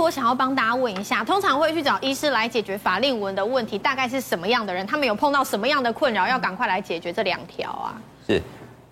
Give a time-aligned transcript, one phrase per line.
[0.00, 4.86] 我想要帮大家问一下，通常会去找医师来解决法令纹的问题，大概是什么样的人？
[4.86, 8.00] 他们有碰到什么样的困扰，要赶快来解决这两条啊？
[8.26, 8.42] 是，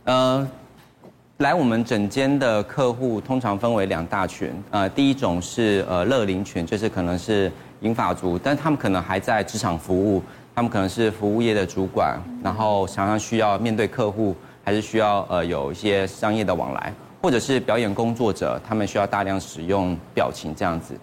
[0.05, 0.47] 呃，
[1.39, 7.51] 来我们诊间的客户通常分为两大群，呃，第一种是呃乐龄群，就是可能是
[7.81, 10.23] 银发族，但他们可能还在职场服务，
[10.55, 16.93] 他们可能是服务业的主管，然后常常需要面对客户，还是需要呃有一些商业的往来。
[17.21, 20.95] 或者是表演工作者，他们需要大量使用表情这样子。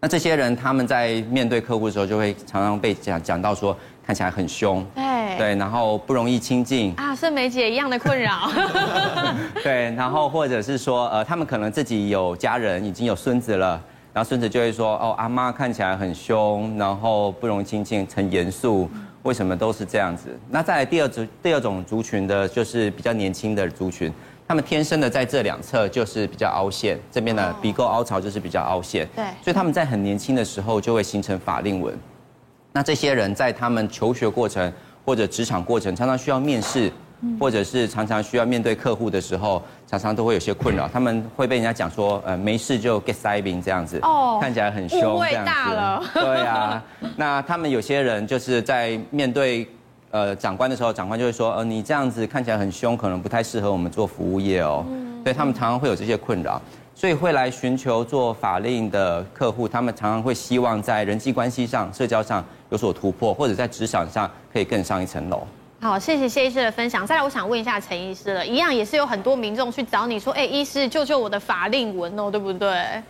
[0.00, 8.50] 那这些人他们在面对客户的时候，就会常常被讲讲到说看起来很凶，对对，然后不容易亲近啊，盛梅姐一样的困扰。
[9.62, 13.80] 对，然后或者是说呃，他们可能自己有家人，已经有孙子了，
[14.12, 18.90] 然后孙子就会说哦，阿妈看起来很凶，然后不容易亲近，很严肃，
[19.22, 20.36] 为什么都是这样子？
[20.50, 24.12] 那再来第二组第二种族群的，就是比较年轻的族群。
[24.52, 31.98] 他们天生的在这两侧就是比较凹陷，这边的鼻沟凹槽就是比较凹陷，对，所以他们在很年轻的时候就会形成法令纹。
[32.70, 34.70] 那这些人在他们求学过程
[35.06, 36.92] 或者职场过程，常常需要面试，
[37.40, 40.86] 或者是常常需要面对客户的时候，常常都会有些困扰。
[40.86, 45.50] 他们会被人家讲说，呃，没事就 get sibing 这样子，哦，看起来很凶，这样子。
[45.50, 46.04] 大了。
[46.12, 46.84] 对啊，
[47.16, 49.66] 那他们有些人就是在面对。
[50.12, 54.84] 呃，长官的时候，长官就会说，呃，你这样子看起来很凶，可能不太适合我们做服务业哦。
[54.88, 55.20] 嗯。
[55.24, 56.60] 所以他们常常会有这些困扰，
[56.94, 65.46] 所以会来寻求做法令的客户，他们常常会希望在人际关系上、社交上有所突破，或者在职场上可以更上一层楼。
[65.80, 67.06] 好，谢谢谢医师的分享。
[67.06, 72.68] 再来，我想问一下陈医师了，一样也是有很多民众去找你说，哎，医师救救我的法令纹哦，对不对？
[72.68, 73.02] 呃，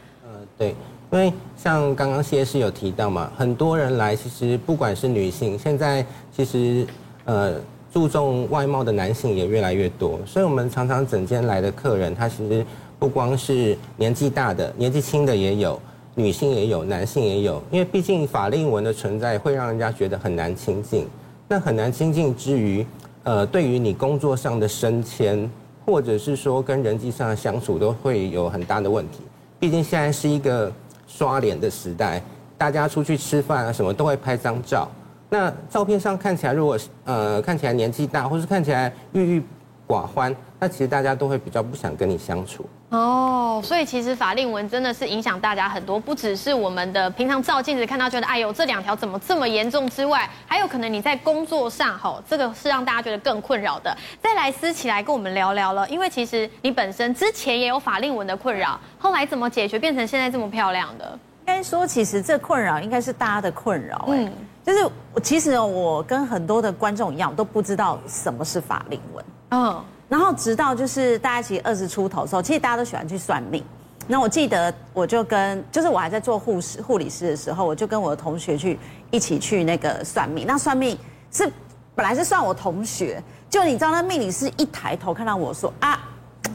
[0.57, 0.77] 对。
[1.13, 6.05] 因为像刚刚谢师有提到嘛，很多人来，其实不管是女性，现在
[6.35, 6.87] 其实
[7.27, 7.61] 呃
[7.93, 12.65] 注重外貌的男性也越来越多，所以我们常常整间来的客人，他其实
[12.99, 15.79] 不光是年纪大的，年纪轻的也有，
[16.15, 21.07] 女性也有，男性也有，因为毕竟法令纹的存在会让人家觉得很难亲近，
[21.47, 22.87] 那很难亲近之余，
[23.25, 25.47] 呃，对于你工作上的升迁，
[25.85, 29.19] 或者是说跟人际上的相处，都会有很大的问题，
[29.61, 30.73] 毕竟现在是一个。
[31.15, 32.23] 刷脸的时代，
[32.57, 34.89] 大家出去吃饭啊，什么都会拍张照。
[35.29, 39.43] 那照片上看起来，如果呃看起来年纪大，或是看起来郁郁
[39.93, 42.65] 寡欢，那其实大家都会比较不想跟你相处。
[42.89, 53.95] 哦，所以其实法令纹真的是影响大家很多，不只是我们的平常照镜子看到觉得哎呦这两条怎么这么严重之外，还有可能你在工作上吼，这个是让大家觉得更困扰的。
[54.23, 61.19] 再来思起来跟我们聊聊了，因为其实你本身之前也有法令纹的困扰，后来怎么解决变成现在这么漂亮的？
[61.41, 64.31] 应该说，其实这困扰应该是大家的困扰，哎，
[64.65, 64.89] 就是
[65.23, 69.85] 其实我跟很多的观众一样，都不知道什么是法令纹，嗯。
[70.09, 73.65] 然后直到就是大家其实二十出头的时候，其实大家都喜欢去算命。
[74.07, 78.79] 那我记得我就跟就是我还在做护士护理师的时候，我就跟我的同学去
[79.11, 80.45] 一起去那个算命。
[80.47, 80.99] 那算命
[81.31, 81.51] 是
[81.95, 85.99] 本来是算我同学，就你知道那命理师一抬头看到我说啊，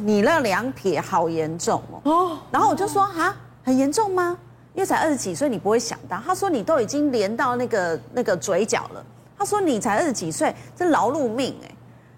[0.02, 2.38] 你那两撇好严重哦。
[2.52, 4.38] 然后我就说啊，很严重吗？
[4.76, 6.22] 因为才二十几岁，你不会想到。
[6.24, 9.04] 他说你都已经连到那个那个嘴角了。
[9.36, 11.72] 他说你才二十几岁，这劳碌命哎。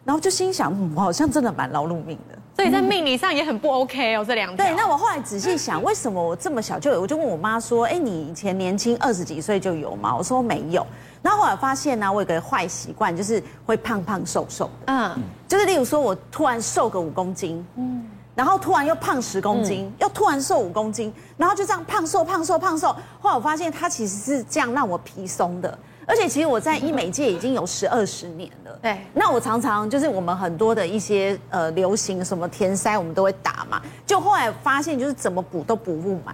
[0.09, 4.65] 然后就心想，嗯，我好像真的蛮劳碌命的，所以在命理上也很不 OK 哦，这两条。
[4.65, 6.99] 对，那我后来仔细想，为什么我这么小就有？
[6.99, 10.15] 我就问我妈说，哎，你以前年轻二十几岁就有吗？
[10.15, 10.83] 我说没有。
[11.21, 14.71] 然后后来发现呢，我有个坏习惯，就是会胖胖瘦瘦的。
[14.87, 15.15] 嗯，
[15.47, 18.03] 就是例如说我突然瘦个五公斤，嗯，
[18.33, 22.87] 然后突然又胖十公斤，嗯、又突然瘦五公斤，然后就这样胖瘦胖瘦胖瘦。
[23.21, 25.77] 后来我发现它其实是这样让我皮松的。
[26.09, 28.79] 而且其实我在医美界已经有十二十年了。
[28.81, 28.97] 对。
[29.13, 33.79] 那我常常就是我们很多的一些呃流行什么填塞，我们都会打嘛。
[34.07, 36.33] 就后来发现就是怎么补都补不满。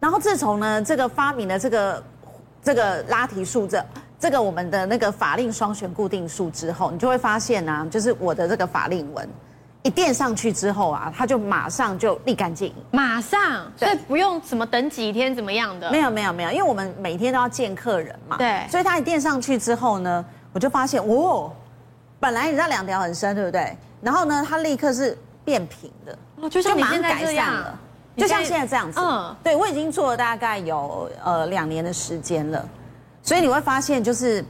[0.00, 2.02] 然后自从呢这个发明了这个
[2.62, 3.84] 这个拉提术这
[4.18, 9.28] 这个我们的那个法令双旋固定术之后，你就会发现呢、啊，就是我的这个法令纹。
[9.88, 15.90] 一垫上去之后啊，它就马上就立竿见影，马上，所以不用什么等几天怎么样的。
[15.90, 21.50] 没有没有没有，因为我们每天都要见客人嘛，对，所以它一垫上去之后呢，我就发现，哦，
[22.20, 23.74] 本来你知道两条很深，对不对？
[24.02, 27.54] 然后呢，它立刻是变平的，哦，就像你现在这样。
[27.54, 27.78] 了，
[28.14, 32.62] 就像现在这样子，嗯，对，我已经做了大概有呃两年的时间了，
[33.22, 34.44] 所以你会发现就是。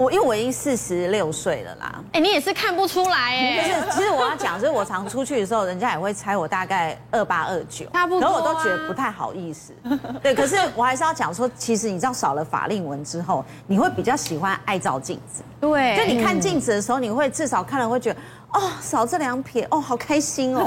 [0.00, 3.68] 我因为我已经四十六岁了啦，哎，你也是看不出来哎。
[3.68, 8.20] 就是其实我要讲，就是我常出去的时候，人家也会猜我大概二八二九，差不多。
[8.22, 9.74] 然后我都觉得不太好意思。
[10.22, 15.42] 对，可是我还是要讲说，其实你知道少了法令纹之后，你会比较喜欢爱照镜子。
[15.60, 18.20] 对，就你看镜子的时候，你会至少看了会觉得，
[18.54, 20.66] 哦，少这两撇，哦，好开心哦。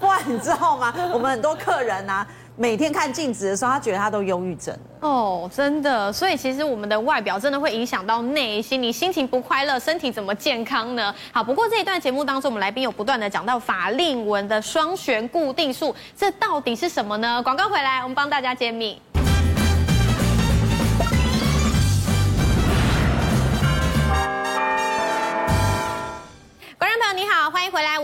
[0.00, 0.92] 不然你知道吗？
[1.14, 2.26] 我们很多客人啊，
[2.56, 4.76] 每天看镜子的时候，他觉得他都忧郁症。
[5.00, 11.14] 哦，真的，所以其实我们的外表真的会影响到内心，你心情不快乐，身体怎么健康呢？
[11.32, 17.42] 好，不过这一段节目当中，我们来宾有不断的讲到法令纹的双旋固定术，这到底是什么呢？
[17.42, 19.00] 广告回来，我们帮大家揭秘。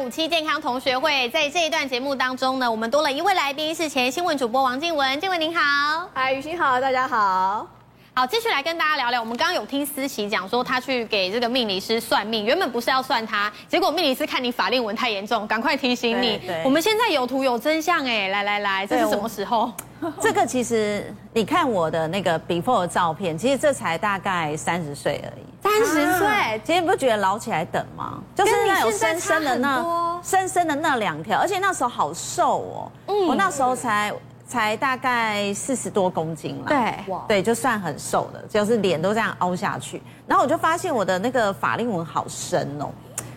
[0.08, 1.28] 五期健康同学会。
[1.28, 5.20] 在这一段节目当中呢，我们多了一位来宾，是前新闻主播王静文。
[5.20, 7.66] 静文您好，嗨，雨欣好，大家好。
[8.14, 9.20] 好，继续来跟大家聊聊。
[9.20, 16.38] 我们刚刚有听思琪讲说，他去给这个命理师算命，原本不是要算他，结果命理师看你法令纹太严重，赶快提醒你。
[16.38, 19.70] 对，我们现在有图有真相哎，来来来，这是什么时候？
[20.22, 25.44] 这个其实你看我的那个 before 的照片，其实这才大概三十岁而已。
[25.62, 28.22] 三十岁，其实你不觉得老起来等吗？
[28.34, 32.92] 就是那有深深的那深深的那两条，而且那时候好瘦哦。
[33.06, 34.12] 嗯，我那时候才。
[34.50, 40.02] 才大概四十多公斤啦，对，对，就算很瘦的，就是脸都这样凹下去。
[40.26, 42.88] 然后我就发现我的那个法令纹好深哦，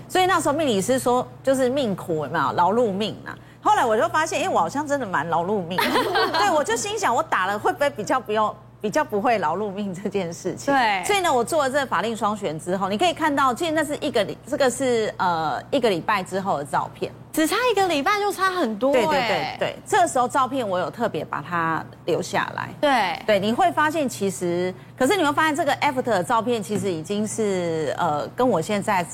[0.07, 3.35] 所以那时候命理师说就是命苦有没有劳碌命啊。
[3.61, 5.77] 后来我就发现，哎，我好像真的蛮劳碌命。
[6.31, 8.55] 对，我就心想，我打了会不会比较不用？
[8.81, 23.23] 比较不会劳碌命这件事情，对，所以呢，我做了这个法令双旋之后，你可以看到，其实那是一个礼，这个是呃一个礼拜之后的照片，只差一个礼拜就差很多，对对对对，这个时候照片我有特别把它留下来，对。
[23.27, 29.05] 对，你会发现其实，可是你会发现这个 after 的照片其实已经是呃跟我现在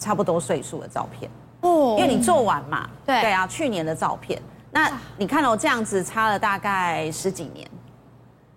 [0.00, 1.30] 差不多岁数的照片
[1.60, 3.20] 哦，因为你做完嘛，对。
[3.20, 4.42] 对啊，去年的照片，
[4.72, 7.64] 那你看到这样子差了大概十几年。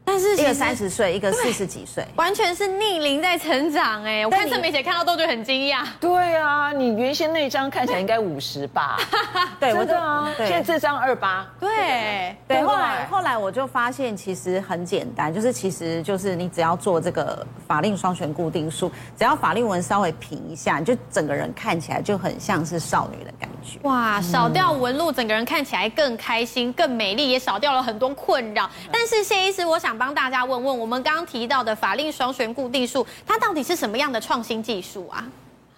[0.08, 4.24] 但是一个三十岁，一个四十几岁，完全是逆龄在成长哎！
[4.26, 5.84] 我看郑美姐看到都觉得很惊讶。
[6.00, 8.98] 对啊，你原先那张看起来应该五十吧？
[9.60, 11.48] 对，我的啊，现在这张二八。
[11.60, 23.80] 对对，后来后来我就发现其实很简单，就是其实就是你只要做这个法令双旋固定术，只要法令纹稍微平一下，你就整个人看起来就很像是少女的感觉。
[23.82, 28.70] 哇，少掉纹路，整个人看起来更开心、更美丽，也少掉了很多困扰。
[28.92, 29.95] 但是谢医师，我想。
[29.98, 35.28] 帮大家问问，我们刚刚提到的法令双旋固定术，它到底是什么样的创新技术啊？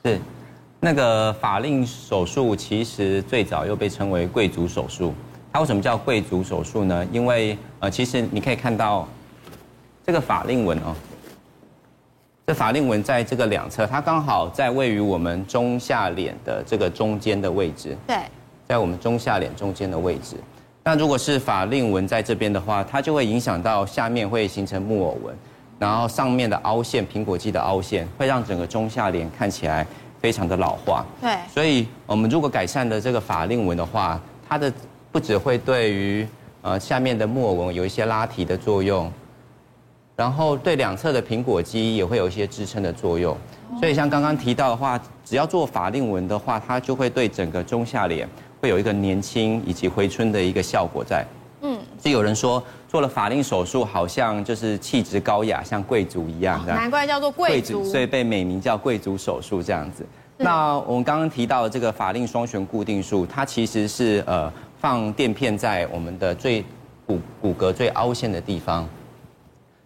[0.04, 0.20] 是，
[0.80, 5.14] 那个法令手术其实最早又被称为贵族手术。
[5.52, 7.08] 它为什么叫贵族手术呢？
[7.12, 9.08] 因为呃，其实你可以看到
[10.06, 10.94] 这个法令纹哦，
[12.46, 17.98] 这法令纹在这个两侧，它刚好在位于我们中下脸的这个中间的位置。
[18.06, 18.18] 对，
[18.68, 20.36] 在我们中下脸中间的位置。
[20.88, 25.36] 那如果是法令纹在这边的话，它就会影响到下面会形成木偶纹，
[25.78, 29.86] 然后上面的凹陷，苹果肌的凹陷，会让整个中下脸看起来
[30.22, 31.06] 非常的老化。
[31.20, 34.18] 对，所以我们如果改善的这个法令纹的话，
[34.48, 34.72] 它的
[35.12, 36.26] 不只会对于
[36.62, 39.12] 呃下面的木偶纹有一些拉提的作用，
[40.16, 43.36] 然后对两侧的苹果肌也会有一些支撑的作用。
[43.78, 48.26] 所以像刚刚提到的话，只要做法令纹的话，它就会对整个中下脸。
[48.60, 51.26] 会有一个年轻以及回春的一个效果在，
[51.62, 60.06] 嗯，就有人说做了法令手术，好像就是气质高雅，像贵族一样，难怪叫做贵族，所以被美名叫贵族手术这样子。
[60.38, 66.64] 那我们刚刚提到的这个法令双旋固定术，它其实是呃放垫片在我们的最
[67.06, 68.88] 骨骨骼最凹陷的地方，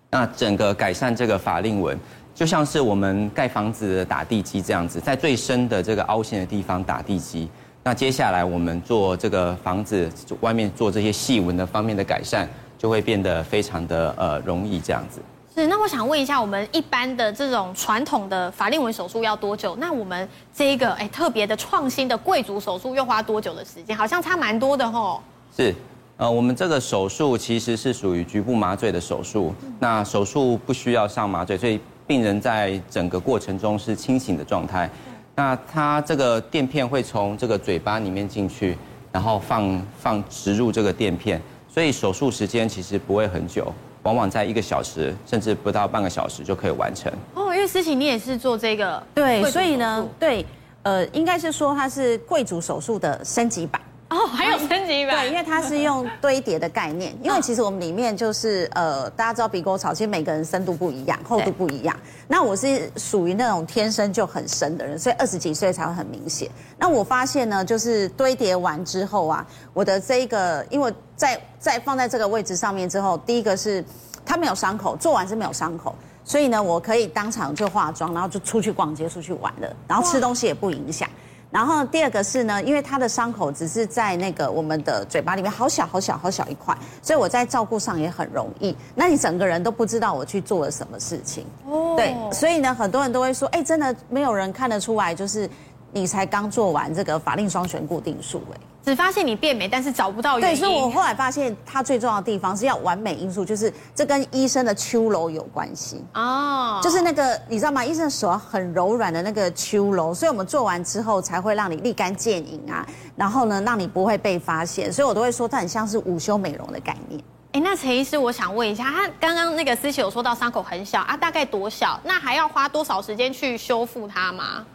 [0.09, 1.97] 那整个改善这个法令纹，
[2.35, 7.49] 就像是我们盖房子的打地基这样子，在最深的这个凹陷的地方打地基。
[7.83, 10.07] 那接下来我们做这个房子
[10.41, 12.47] 外面做这些细纹的方面的改善，
[12.77, 15.19] 就会变得非常的呃容易这样子。
[15.55, 19.75] 是，那我想问一下，我们一般的这种传统的法令纹手术要多久？
[19.77, 23.97] 那我们这一个哎特别的创新的贵族手术又花多久的时间？
[23.97, 25.19] 好像差蛮多的吼。
[25.57, 25.73] 是，
[26.17, 34.87] 呃，我们这个手术其实是属于局部麻醉的手术，那手术不需要上麻醉，所以病人在整个过程中是清醒的状态。
[35.35, 38.77] 那它这个垫片会从这个嘴巴里面进去，
[39.11, 43.73] 然后放放植入这个垫片，所以手术时间其实不会很久，
[44.03, 47.11] 往往在一个小时甚至不到半个小时就可以完成。
[47.33, 50.45] 哦，因为思琪你也是做这个，对，所以呢，对，
[50.83, 53.81] 呃，应该是说它是贵族手术的升级版。
[54.11, 57.15] 哦，还有升级版，对，因为它是用堆叠的概念。
[57.23, 61.95] 因为其实我们里面就是呃，大家知道鼻沟槽，其实每个人深度不一样，厚度不一样。
[62.27, 66.49] 那我是属于那种天生就很深的人，所以二十几岁才会很明显。
[66.77, 73.81] 那我发现呢，就是堆叠完之后啊，我的这一个，因为在在放在这个位置上面之后，第一个是
[74.25, 81.07] 它没有伤口，做完是没有伤口，所以呢，我可以当场就化妆，然后就出去逛街、出去玩了，然后吃东西也不影响。
[81.51, 88.75] 然后第二个是呢，因为他的伤口只是在那个我们的嘴巴里面，好小好小好小一块，所以我在照顾上也很容易。
[88.95, 95.49] 那你整个人都不知道我去做了什么事情，哦，对，所以呢，很多人都会说，哎，真的没有人看得出来，就是
[95.91, 98.57] 你才刚做完这个法令双旋固定术，哎。
[98.83, 100.55] 只发现你变美，但是找不到原因。
[100.55, 106.79] 对，所以我后来发现，它最重要的地方是要完美因素，就是这跟医生的秋柔有关系哦。
[106.81, 107.85] 就是那个你知道吗？
[107.85, 112.83] 医生的手很柔软的那个秋柔，所以我们做完之后才会让你立竿见影啊。
[113.15, 114.91] 然后呢，让你不会被发现。
[114.91, 117.21] 所以我都会说，它很像是午休美容的概念。
[117.51, 121.99] 哎，那陈医师，我想问一下，他刚刚那个思琪有说到伤口很小啊，大概多小？
[122.03, 124.65] 那还要花多少时间去修复它吗？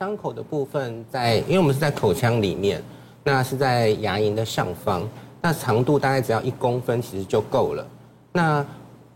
[0.00, 2.82] 伤口的部分在，因为我们是在口腔里面。
[3.24, 5.08] 那是在牙龈的上方，
[5.40, 7.86] 那长度大概只要一公分，其实就够了。
[8.32, 8.64] 那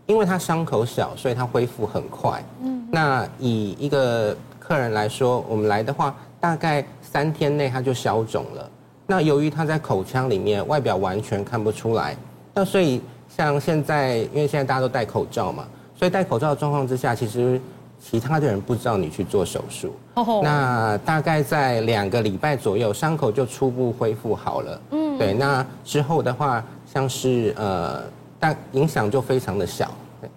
[0.05, 2.41] 因为它伤口小，所以它恢复很快。
[2.61, 8.69] 嗯，那以一个客人来说，我们来的话，大概三天内它就消肿了。
[9.05, 12.15] 那由于它在口腔里面，外表完全看不出来。
[12.53, 17.59] 那所以像现在，因为现在大家都戴口罩嘛，所以戴口罩的状况之下，其实。
[17.99, 20.43] 其他的人不知道你去做手术，oh.
[20.43, 24.81] 那大概在两个礼拜左右，伤口就初步恢复好了。
[24.91, 28.03] 嗯，对，那之后的话，像是呃，
[28.39, 29.91] 但影响就非常的小。
[30.21, 30.29] 对，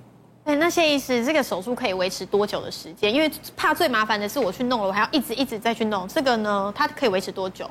[0.44, 3.12] 哎，那谢医师，这个手术可以维持多久的时间？
[3.12, 6.08] 因为怕最麻烦的是我去弄了，我还要一直一直再去弄。
[6.08, 7.70] 这个呢，它可以维持多久？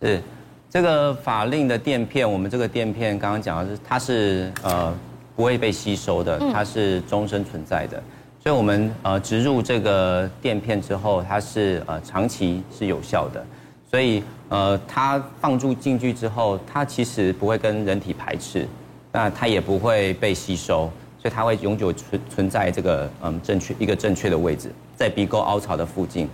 [0.00, 0.22] 是
[0.70, 4.94] 这个法令的垫片，我们这个垫片刚刚讲的是，它是呃
[5.34, 8.00] 不会被吸收的，它是终身存在的。
[8.42, 13.46] 所以，我们呃植入这个垫片之后，它是呃长期是有效的。
[13.88, 18.66] 所以，呃，它放入进去之后，它其实不会跟人体排斥，
[19.12, 26.28] 那它也不会被吸收，所以它会永久存存在这个嗯正确一个正确的位置，在鼻沟凹槽的附近。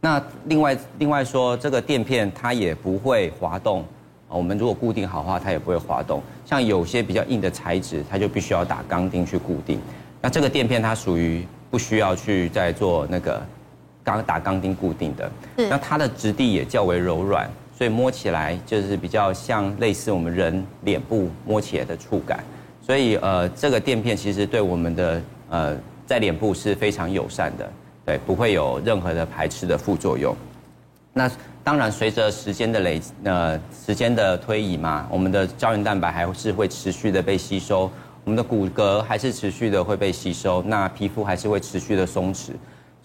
[0.00, 3.84] 那另外另外说，这个垫片它也不会滑动，
[4.26, 6.20] 我们如果固定好的话，它也不会滑动。
[6.44, 9.80] 像有些比较硬的材质，它就必须要打钢钉去固定。
[10.20, 13.40] 那这个垫片它属于不需要去再做那个
[14.02, 22.42] 钢打钢钉固定的，那它的质地也较为柔软，所以摸起来就是比较像类似我们人脸部摸起来的触感，
[22.80, 27.70] 所以呃这个垫片其实对我们的呃在脸部是非常友善的，
[28.04, 30.34] 对，不会有任何的排斥的副作用。
[31.12, 31.30] 那
[31.64, 37.90] 当然随着时间的累呃时间的推移嘛，我们的胶原蛋白还是会持续的被吸收。
[38.26, 42.50] 我们的骨骼还是持续的会被吸收，那皮肤还是会持续的松弛，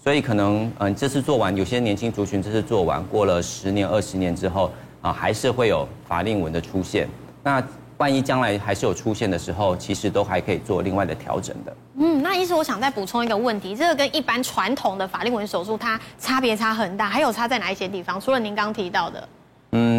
[0.03, 7.07] 所以可能嗯，这次做完，有些年轻族群这次做完，过了十年、二十年之后啊，还是会有法令纹的出现。
[7.43, 7.63] 那
[7.97, 11.77] 万一将来还是有出现的时候，其实都还可以做另外的调整的。
[11.99, 18.19] 嗯，那医师，我想再补充一个问题，这个跟一般传统的法令纹手术它差别差很大，还有差在哪一些地方？
[18.19, 19.29] 除了您刚提到的。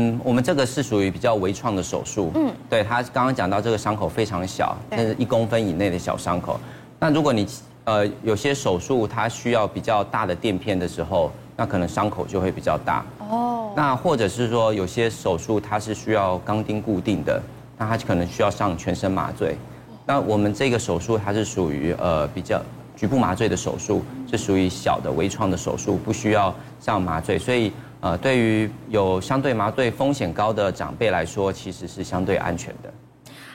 [0.02, 2.32] 嗯，我们这个是属于比较微创的手术。
[2.34, 6.58] 嗯，对，他刚刚讲到这个伤口非常小，但是一公分以内的小伤口。
[6.98, 7.46] 那如果你
[7.84, 13.04] 呃有些手术它需要比较大的垫片的时候，那可能伤口就会比较大。
[13.18, 13.72] 哦。
[13.76, 17.40] 那或者是说有些手术它是需要钢钉固定的，
[17.78, 19.56] 那它可能需要上全身麻醉。
[20.04, 22.60] 那我们这个手术它是属于呃比较
[22.96, 27.72] 局部麻醉的手术，是属于小的微创的手术，不需要上麻醉，所以。
[28.02, 32.92] 呃，对于有相对麻醉风险高的长辈来说，其实是相对安全的。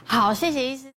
[0.05, 0.96] 好，谢谢医师。